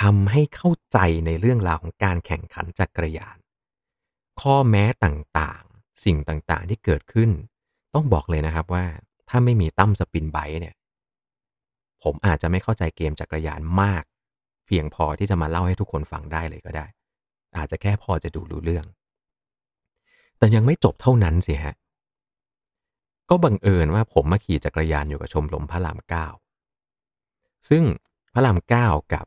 [0.00, 3.36] ทำให้เข้าใจในเรื่องราวของการแข่งขันจักรยาน
[4.40, 7.30] ข้อแม้ต่างๆ สิ่งต่างๆที่เกิดขึ้น
[7.94, 8.84] ต้องบอกเลยนะครับว่า
[9.28, 10.74] ถ้าไม่มีตั้มสปินไบเนี่ย
[12.02, 14.04] ผมอาจจะไม่เข้าใจเกมจักรยานมาก
[14.66, 16.86] เพียงพอที่จะมาเล่าให้ทุกคนฟังได้เลยก็ได้
[17.56, 18.86] อาจจะแค่พอจะดูรู้เรื่อง
[20.42, 21.74] แต่ยังไม่จบเท่านั้นสิฮะ
[23.30, 26.26] ก็บังเอิญว่าผมมาขี่จักรยานอยู่กับชมรมพระรามเก้า
[27.68, 27.82] ซึ่ง
[28.34, 29.24] พระรามเก้ากับ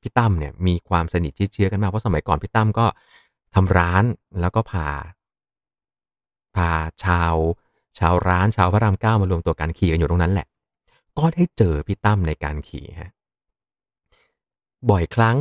[0.00, 2.86] พี่ตั้มเนี่ยมีความสนิทชิดเชื้อกันมากเพราะสมัยก่อนพี่ตั้มก็
[3.54, 4.04] ทำร้าน
[4.40, 4.88] แล้วก็พา
[6.56, 6.70] พา
[7.04, 7.34] ชาว
[7.98, 10.46] ชาวร้านชาวพระรามเก้ามารวมตัวกันขี่กันอยู่ตรงนั้นแหละ
[11.18, 13.10] ก็ได้เจอพี่ตั้มในการขี่ฮะ
[14.90, 15.38] บ่อยครั้ง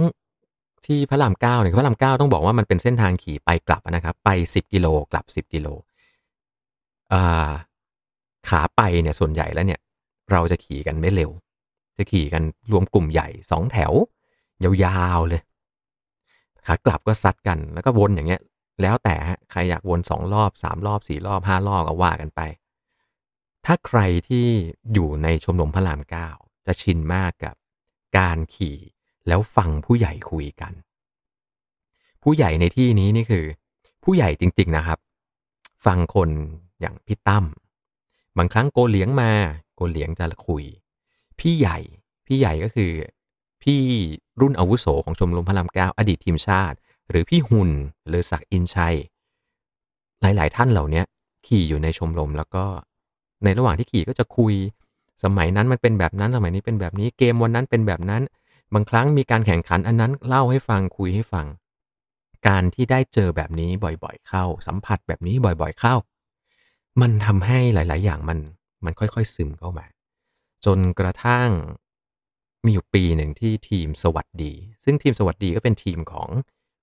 [0.85, 5.67] ที่พระรามเก้าเนี่ยพระรามเก้าต้องบอกว่ามันเป็นเส้นทางขี่ไปกลับนะครับไปสิบกิโลกลับสิบกิโล
[8.47, 9.79] ขาไปเนี่ยส่วนใหญ่แล้วเนี่ย
[10.31, 11.31] เราจะขี่กันไม่เร็ว
[11.97, 13.93] จะขี่กันรวมกลุ่มใหญ่สองแถว
[14.63, 15.41] ยาวๆเลย
[16.65, 18.41] ขากลับก็ซัดกันแล้วก็วนอย่างเงี้ย
[18.81, 19.15] แล้วแต่
[19.51, 22.41] ใครอยากวนสองรอบสามรอบสี่รอบห้ารอบก็ว่ากันไป
[23.65, 24.47] ถ้าใครที่
[24.93, 26.29] อยู่ในชมรมพระรามเก้า
[26.65, 27.55] จะชินมากกับ
[28.17, 28.77] การขี่
[29.27, 30.73] แล้วฟังผู้ใหญ่คุยกัน
[32.23, 33.45] ผู้ใหญ่ในที่นี้นี่คือ
[34.03, 34.99] ผู้ใหญ่จริง ๆนะครับ
[35.86, 36.29] ฟังคน
[36.81, 37.45] อย่างพี่ตั้ม
[38.38, 39.31] บางครั้งโกเลี้ยงมา
[39.75, 40.63] โกเลี้ยงจะคุย
[41.39, 41.77] พี่ใหญ่
[42.27, 42.91] พี่ใหญ่ก็คือ
[43.63, 43.79] พี่
[44.41, 46.77] รุ่นอาวุโสของชมรมพระรามเก้าอดีตทีมชาติ
[47.09, 47.69] หรือพี่หุ่น
[48.07, 48.95] หรือศักอินชัย
[50.21, 51.03] หลาย ๆ ท่านเหล่านี้
[51.47, 52.65] ขี่อยู่ในชมรมแล้วก็
[53.43, 54.53] ในระหว่างที่ขี่ก็จะคุย
[55.23, 58.21] สมัยนั้นมันเป็นแบบนั้นสมัยนี้เป็นแบบนี้เกมวันนั้นเป็นแบบนั้น
[58.73, 61.47] บางครั้งมีการแข่งขันอันนั้นเล่าให้ฟังคุยให้ฟัง
[62.47, 65.95] การที่ได้เจอแบบนี้บ่อยๆ เข้า สัมผัสแบบนี้บ่อยๆเข้า
[67.01, 68.39] มันทำให้หลาย ๆ อย่างมัน
[68.86, 69.86] มันค่อยๆซึมเข้ามา
[70.65, 71.49] จนกระทั่ง
[72.65, 76.29] มีอยู่ปีหนึ่งที่ทีมสวัสดี ซึ่งทีมสวัสดีก็เป็นทีมของ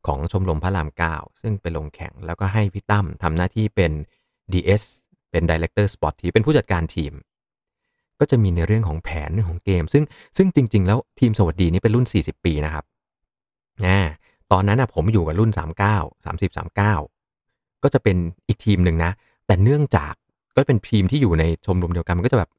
[0.06, 3.92] ของชมรมพระรามเก้าซึ่งไปลงแข่งแล้วก็ให้พี่ตั้มทำหน้าที่เป็น
[4.52, 4.82] DS
[5.30, 7.12] เป็น directeur sportif เป็นผู้จัดการทีม
[8.20, 10.04] ก็จะมีในเรื่องของแผนเรื่องของเกม ซึ่ง
[10.36, 12.84] ซึ่งจริง ๆ แล้วทีมสวัสดีนี่เป็นรุ่น 40 ปีนะครับ
[13.86, 13.98] อ่า
[14.52, 18.16] ตอนนั้นอะผมอยู่กับรุ่น 39 30 39 ก็จะเป็น
[18.48, 19.12] อีกทีมหนึ่งนะ
[19.46, 20.14] แต่เนื่องจาก
[20.56, 22.50] ก็เป็นทีมที่อยู่ในชมรมเดียวกันมันก็จะแบบ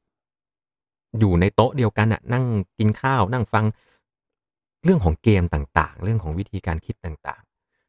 [1.18, 2.44] อยู่ในโต๊ะเดียวกันอะนั่ง
[2.78, 3.64] กินข้าว นั่งฟัง
[4.84, 7.42] เรื่องของเกมต่างๆ เรื่องของวิธีการคิดต่าง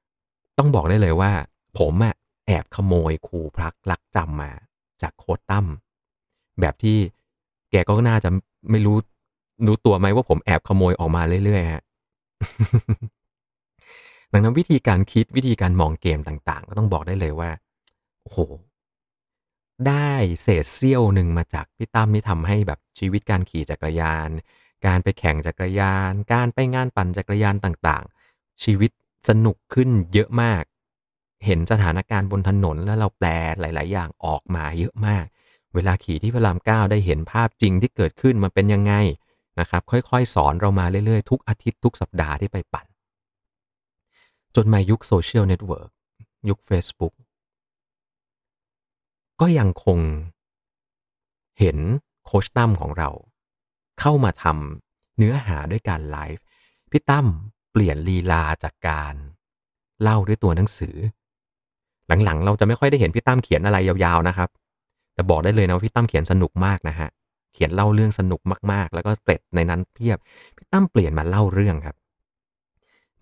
[0.05, 1.31] ๆ ต้องบอกได้เลยว่า
[1.79, 2.15] ผมอะ
[2.47, 4.51] แอบขโมยครูพลักลักจำมา
[5.01, 5.65] จากโค้ดตั้ม
[6.59, 6.97] แบบที่
[7.73, 8.29] แกก็น่าจะ
[8.71, 8.97] ไม่รู้
[9.67, 11.83] รู้ตัวไหมว่าผมแอบขโมยออกมาเรื่อยๆฮะ
[14.31, 17.49] ดังนั้นวิธีการคิดวิธีการมองเกมต่างๆ ก็ต้องบอกได้เลยว่า
[18.21, 18.37] โอ้โห
[19.87, 24.29] ได้เศษเสี้ยวหนึ่งมาจากพี่ตั้มนี่ทำให้แบบชีวิตการขี่จักรยาน
[24.85, 28.91] การไปแข่งจักรยาน การไปงานปั่นจักรยานต่างๆ ชีวิต
[29.29, 30.63] สนุกขึ้นเยอะมาก
[31.45, 33.27] เห็นสถานการณ์บนถนนแล้วเราแปล
[33.59, 35.25] หลาย ๆ อย่างออกมาเยอะมาก
[35.75, 38.93] เวลาขี่ที่พระรามเก้าได้เห็นภาพจริงที่เกิดขึ้นมันเป็นยังไง
[39.59, 42.85] นะครับ ค่อยๆ สอนเรามาเรื่อยๆ ทุกอาทิตย์ทุกสัปดาห์ที่ไปปั่น
[44.55, 45.89] จนมายุคโซเชียลเน็ตเวิร์ก
[46.49, 47.13] ยุค Facebook
[49.41, 49.99] ก็ยังคง
[51.59, 51.77] เห็น
[52.25, 53.09] โค้ชตั้มของเรา
[53.99, 56.43] เข้ามาทำเนื้อหาด้วยการไลฟ์
[56.91, 57.27] พี่ตั้ม
[57.71, 59.13] เปลี่ยนลีลาจากการ
[60.01, 60.95] เล่าด้วยตัวหนังสือ
[62.07, 64.49] หลังๆ เราจะไม่ค่อยได้เห็นพี่ตั้มเขียนอะไรยาวๆนะครับ
[65.13, 67.09] แต่บอกได้เลยนะว่าพี่ตั้มเขียนสนุกมากนะฮะ
[67.53, 70.17] เขียนเล่าเรื่องสนุกมากๆ แล้วก็เกร็ดในนั้นเพียบ
[70.55, 71.95] พี่ตั้มเปลี่ยนมาเล่าเรื่องครับ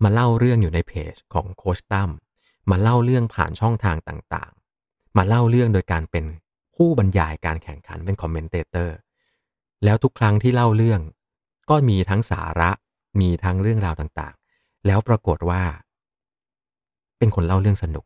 [0.02, 2.10] มาเล่าเรื่องอยู่ในเพจของโค้ชตั้ม
[2.70, 6.24] มาเล่าเรื่องผ่านช่องทางต่างๆ มาเล่าเรื่องโดยการเป็น
[6.76, 8.96] ผู้บรรยายการแข่งขันเป็น commentator
[9.84, 11.00] แล้วทุกครั้งที่เล่าเรื่อง
[11.70, 12.70] ก็มีทั้งสาระ
[13.20, 15.62] มีทั้งเรื่องราวต่างๆ แล้วปรากฏว่า
[17.18, 18.04] เป็นคนเล่าเรื่องสนุก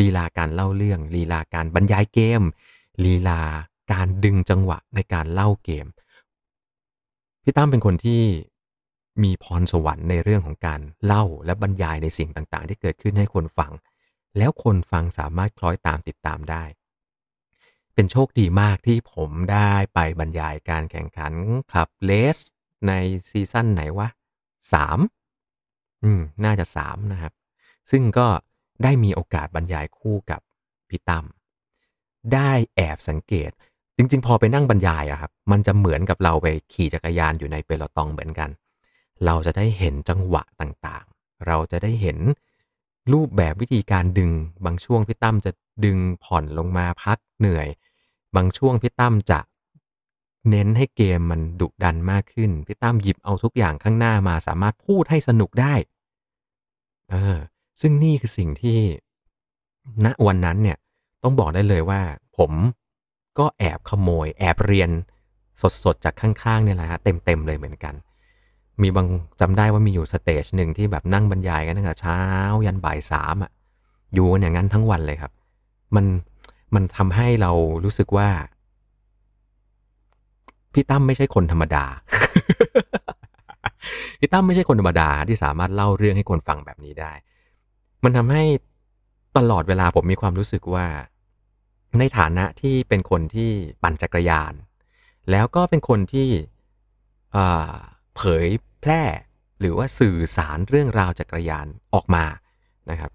[0.00, 2.42] ลีลาการเล่าเรื่องลีลาการบรรยายเกม
[3.04, 3.40] ลีลา
[3.92, 5.86] การดึงจังหวะในการเล่าเกม
[7.42, 8.22] พี่ตั้มเป็นคนที่
[9.22, 13.72] มีพรสวรรค์ในเรื่องของการเล่าและบรรยายในสิ่งต่างๆ ที่เกิดขึ้นให้คนฟัง
[14.38, 16.64] แล้วคนฟังสามารถคล้อยตามติดตามได้
[17.94, 21.32] เป็นโชคดีมากที่ผมได้ไปบรรยายการแข่งขัน
[21.72, 22.38] คลับเลส
[22.86, 22.92] ใน
[23.30, 24.08] ซีซั่นไหนวะ
[24.72, 24.98] สาม
[26.04, 27.32] อืม น่าจะสามนะครับ
[27.90, 28.28] ซึ่งก็
[28.82, 30.40] ได้มีโอกาสบรรยายคู่กับ
[30.88, 31.24] พี่ตั้ม
[32.34, 33.50] ได้แอบสังเกต
[33.96, 38.50] จริง ๆ พอไปนั่งบรรยายอะครับมันจะเหมือนกับเราไปขี่จักรยานอยู่ในเปโลตองเหมือนกัน
[39.24, 42.18] เราจะได้เห็นจังหวะต่างๆ เราจะได้เห็น
[43.12, 44.30] รูปแบบวิธีการดึง
[44.64, 45.50] บางช่วงพี่ตั้มจะ
[45.84, 47.68] ดึงผ่อนลงมาพักเหนื่อย
[48.36, 49.40] บางช่วงพี่ตั้มจะ
[50.50, 55.74] เน้นให้เกมมันดุดันมากขึ้นพี่ตั้มหยิบเอาทุกอย่างข้างหน้ามาสามารถพูดให้สนุกได้
[57.10, 57.38] เออ
[57.80, 58.78] ซึ่งนี่คือสิ่งที่
[60.04, 60.76] ณวันนั้นเนี่ย
[61.22, 62.00] ต้องบอกได้เลยว่า
[62.38, 62.52] ผม
[63.38, 64.90] ก็แอบขโมย แอบเรียน
[65.84, 67.94] สดๆ จากข้างๆเนี่ยแหละฮะเต็มๆเลยเหมือนกัน
[68.82, 69.06] มีบาง
[69.40, 72.20] จำได้ว่ามีอยู่สเตจหนึ่งที่แบบนั่งบรรยายกันตั้งแต่เช้า
[72.66, 73.50] ยันบ่ายสามอะ
[74.14, 75.32] อยู่กันอย่างนั้นทั้งวันเลยครับ
[75.94, 76.06] มัน
[76.74, 77.52] มันทำให้เรา
[77.84, 78.28] รู้สึกว่า
[80.72, 81.84] พี่ตั้มไม่ใช่คนธรรมดา
[84.18, 87.12] พี่ตั้มไม่ใช่คนธรรมดาที่สามารถเล่าเรื่องให้คนฟังแบบนี้ได้
[88.04, 88.44] มันทำให้
[89.36, 90.86] ตลอดเวลาผมมีความรู้สึกว่า
[91.98, 93.50] ในฐานะที่เป็นคนที่
[93.82, 94.52] ปั่นจักรยาน
[95.30, 96.28] แล้วก็เป็นคนที่
[98.16, 98.46] เผย
[98.80, 99.02] แพร่
[99.60, 102.24] หรือว่าสื่อสารเรื่องราวจักรยานออกมา
[102.90, 103.10] นะครับ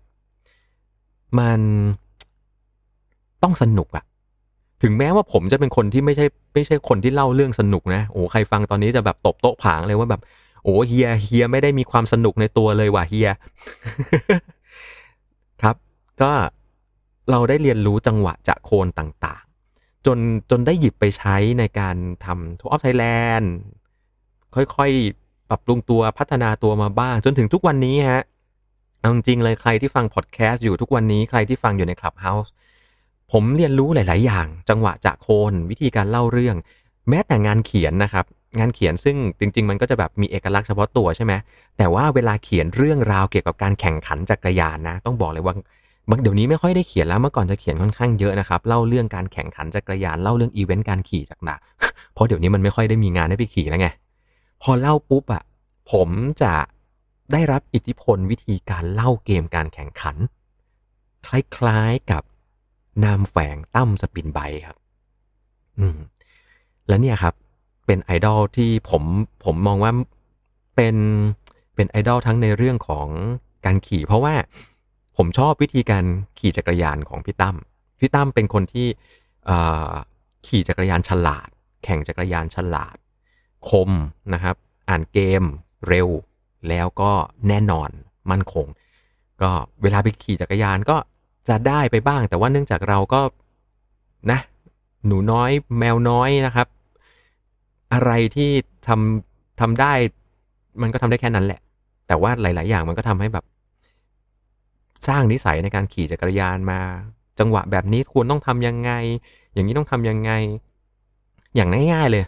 [1.39, 1.60] มัน
[3.43, 4.06] ต้องสนุกอะ
[4.84, 10.21] ถึงแม้ว่าผมจะเป็นคนที่ไม่ใช่ไม่ใช่คนที่เล่าเรื่องสนุกนะโอ้ใครฟังตอนนี้จะแบบตบโต๊ะผางเลยว่าแบบ
[10.63, 13.30] โอ้เฮียเฮียไม่ได้มีความสนุกในตัวเลยว่ะเฮีย
[16.21, 16.32] ก็
[17.30, 20.17] เราได้เรียนรู้จังหวะจะโคนต่างๆ จน
[20.49, 23.54] จนได้หยิบไปใช้ในการทำ Tour of Thailand
[24.56, 28.23] ค่อยๆ ปรับปรุงตัวพัฒนาตัวมาบ้าง จนถึงทุกวันนี้ฮะ
[28.99, 32.52] เอาจริงเลยใครที่ฟังพอดแคสต์อยู่ทุกวันนี้ใครที่ฟังอยู่ใน Clubhouse
[33.32, 36.56] ผมเรียนรู้หลาย ๆ อย่าง จังหวะจะโคนวิธีการเล่าเรื่อง
[37.10, 38.25] แม้แต่งานเขียนนะครับ
[38.60, 41.34] งานเขียนซึ่งจริง ๆ มันก็จะแบบมีเอกลักษณ์เฉพาะตัวใช่ไหม
[41.78, 45.54] แต่ว่าเวลาเขียนเรื่องราวเกี่ยวกับการแข่งขันจักรยานนะ ต้องบอกเลยว่า
[46.10, 51.60] บางเดี๋ยวนี้ไม่ค่อยได้เขียนแล้วเมื่อก่อนจะเขียนค่อนข้างเยอะนะครับเล่าเรื่องการแข่งขันจักรยานเล่าเรื่องอีเวนต์การขี่จักรยาน
[52.13, 53.88] เพราะเดี๋ยวนี้มันไม่ค่อยได้มีงานให้ไปขี่แล้วไง
[54.62, 55.44] พอเล่าปุ๊บอะ
[55.91, 56.10] ผม
[56.41, 56.54] จะ
[57.32, 60.15] ได้รับอิทธิพลวิธีการเล่าเกมการแข่งขัน
[61.26, 61.30] ค
[61.65, 62.24] ล้ายๆกับ
[63.04, 64.78] นามแฝงตั้มสปินไบครับ
[65.80, 65.98] อืม
[66.88, 67.34] และเนี่ยครับ
[67.86, 69.04] เป็นไอดอลที่ผม
[69.46, 69.91] ผมมองว่า
[70.76, 70.96] เป็น
[71.76, 73.08] เป็นไอดอลทั้งในเรื่องของ
[73.65, 74.34] การขี่ เพราะว่า
[75.17, 76.06] ผมชอบวิธีการ
[76.39, 77.58] ขี่จักรยานของพี่ตั้ม
[77.99, 78.88] พี่ตั้มเป็นคนที่
[80.47, 81.49] ขี่จักรยานฉลาด
[81.84, 82.95] แข่งจักรยานฉลาด
[83.69, 83.91] คม
[84.34, 84.56] นะครับ
[84.89, 85.43] อ่านเกม
[85.88, 86.10] เร็ว
[86.69, 87.12] แล้วก็
[87.47, 87.89] แน่นอน
[88.32, 88.67] มั่นคง
[89.41, 89.49] ก็
[89.82, 90.97] เวลาไปขี่จักรยานก็
[91.47, 93.21] จะได้ไปบ้าง แต่ว่าเนื่องจากเราก็
[94.32, 94.39] นะ
[95.06, 96.67] หนูน้อยแมวน้อยนะครับ
[97.93, 98.49] อะไรที่
[98.88, 99.93] ทำทำได้
[100.82, 101.60] มันก็ทำได้แค่นั้นแหละ
[102.08, 103.45] แต่ว่าหลาย ๆ อย่างมันก็ทำให้แบบ
[105.08, 106.79] สร้างนิสัยในการขี่จักรยานมา
[107.39, 108.91] จังหวะแบบนี้ควรต้องทำยังไง
[109.53, 110.31] อย่างนี้ต้องทำยังไง
[111.55, 112.25] อย่างง่ายๆเลย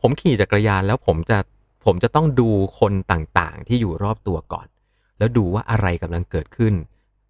[0.00, 1.38] ผมขี่จักรยานแล้วผมจะ
[1.84, 4.66] ผมจะต้องดูคนต่างๆ ที่อยู่รอบตัวก่อน
[5.18, 6.74] แล้วดูว่าอะไรกำลังเกิดขึ้น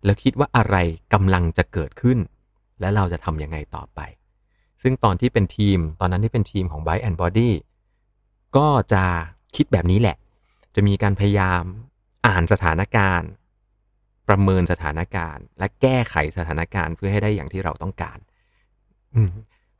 [0.04, 0.76] แล้วคิดว่าอะไร
[1.14, 2.18] กำลังจะเกิดขึ้น
[2.80, 4.00] และเราจะทำยังไงต่อไป
[4.82, 7.50] ซึ่งตอนที่เป็นทีม ตอนนั้นที่เป็นทีมของ Bike and Body
[8.56, 9.04] ก็จะ
[9.56, 10.16] คิดแบบนี้แหละ
[10.74, 11.62] จะมีการพยายาม
[12.26, 13.28] อ่านสถานการณ์
[14.28, 18.18] ประเมินสถานการณ์ และแก้ไขสถานการณ์เพื่อให้ได้อย่างที่เราต้องการ
[19.14, 19.20] อืม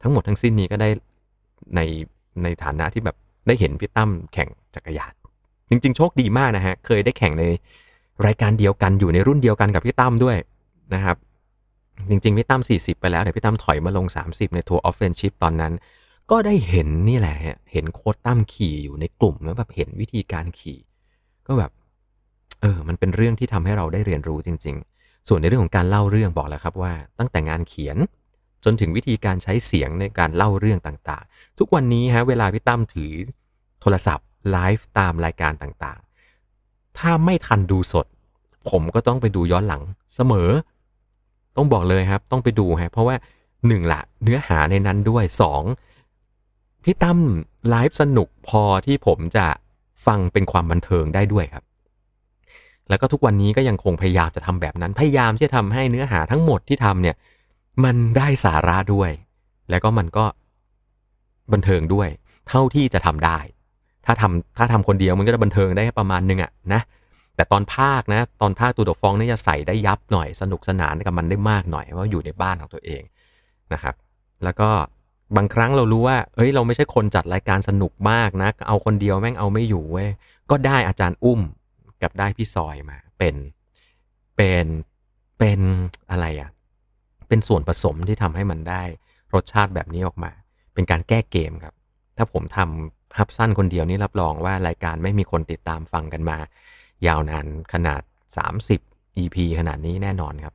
[0.02, 0.88] ทั้งหมดทั้งสิ้นนี้ก็ได้
[1.76, 1.81] ใน
[2.42, 5.12] ในฐานะที่แบบได้เห็นพี่ตั้มแข่งจักรยาน
[5.68, 7.44] จริง ๆ โชคดีมากนะฮะ เคยได้แข่งใน
[8.26, 10.37] รายการเดียวกันอยู่ในรุ่นเดียวกันกับพี่ตั้มด้วย
[10.94, 11.16] นะครับ
[12.11, 15.72] จริง ๆ พี่ตั้ม 40 ไปแล้วแต่พี่ตั้มถอยมาลง 30 ใน Tour of Friendship ตอนนั้น
[16.31, 20.78] ก็ได้เห็นนี่แหละฮะเห็นโค้ดตั้มขี่อยู่ในกลุ่มแล้วแบบเห็นวิธีการขี่
[21.46, 21.70] ก็แบบ
[22.62, 27.96] เออ มันเป็นเรื่องที่ทำให้เราได้เรียนรู้จริง ๆ ส่วนในเรื่องของการเล่าเรื่องบอกแล้วครับว่า ตั้งแต่งานเขียน
[28.64, 33.12] จนถึงวิธีการใช้เสียงในการเล่าเรื่องต่างๆ ทุกวันนี้ฮะเวลาพี่ตั้มถือ
[33.81, 38.07] โทรศัพท์ไลฟ์ตามรายการต่างๆ ถ้าไม่ทันดูสด
[38.70, 39.83] ผมก็ต้องไปดูย้อนหลัง
[40.14, 40.51] เสมอ
[41.57, 43.16] ต้องบอกเลยครับ ต้องไปดูฮะเพราะว่า
[43.66, 45.62] หนึ่งละเนื้อหาในนั้นด้วยสอง
[46.85, 47.18] พี่ตั้ม
[47.68, 49.46] ไลฟ์สนุกพอที่ผมจะ
[50.07, 51.64] ฟังเป็นความบันเทิงได้ด้วยครับ
[52.92, 57.16] แล้วก็ทุกวันนี้ก็ยังคงพยายามจะทำแบบนั้น พยายามที่จะทำให้เนื้อหาทั้งหมดที่ทำเนี่ย
[57.85, 59.11] มันได้สาระด้วย
[59.70, 60.24] แล้วก็มันก็
[61.52, 62.09] บันเทิงด้วย
[62.48, 63.38] เท่าที่จะทำได้
[64.07, 66.81] ถ้าทำถ้าทำคนเดียวมันก็จะบันเทิงได้ประมาณนึงอะนะ
[67.37, 73.02] แต่ตอนภาคนะ ตอนภาคตูดฟองนี่จะใส่ได้ยับหน่อย สนุกสนานกับมันได้มากหน่อยเพราะอยู่ในบ้านของตัวเอง
[73.72, 73.94] นะครับ
[74.44, 74.68] แล้วก็
[75.37, 80.09] บางครั้งเรารู้ว่า เอ้ย เราไม่ใช่คนจัดรายการสนุกมากนะ เอาคนเดียวแม่งเอาไม่อยู่เว้ย
[80.50, 81.40] ก็ได้อาจารย์อุ้ม
[82.02, 83.34] กับได้พี่ซอยมา เป็น
[84.36, 84.66] เป็น
[85.38, 85.60] เป็น
[86.10, 86.50] อะไรอะ
[87.28, 88.82] เป็นส่วนผสมที่ทำให้มันได้
[89.34, 90.30] รสชาติแบบนี้ออกมา
[90.74, 91.74] เป็นการแก้เกมครับ
[92.16, 96.38] ถ้าผมทำฮับสั้นคนเดียวนี่รับรองว่ารายการไม่มีคนติดตามฟังกันมา
[97.06, 98.02] ยาวนานขนาด
[98.62, 100.54] 30 EP ขนาดนี้แน่นอนครับ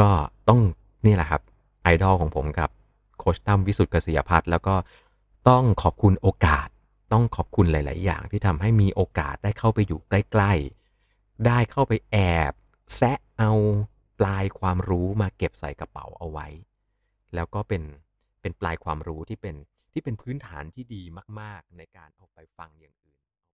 [0.00, 0.08] ก็
[0.48, 0.60] ต้อง
[1.06, 1.42] นี่แหละครับ
[1.82, 2.70] ไอดอลของผมกับ
[3.18, 4.74] โคชตั้มวิสุทธิ์เกษยพัฒน์แล้วก็
[5.48, 6.68] ต้องขอบคุณโอกาส
[7.12, 10.52] ต้องขอบคุณหลาย ๆ อย่างที่ทำให้มีโอกาสได้เข้าไปอยู่ใกล้
[10.98, 12.16] ๆ ได้เข้าไปแอ
[12.50, 12.52] บ
[12.96, 13.52] แซะเอา
[14.18, 16.46] ปลายความรู้มาเก็บใส่กระเป๋าเอาไว้
[17.34, 17.82] แล้วก็เป็น
[18.40, 19.56] เป็นปลายความรู้ที่เป็น
[19.92, 21.02] ที่เป็นพื้นฐานที่ดี
[21.40, 22.94] มาก ๆ ในการเอาไปฟังอย่าง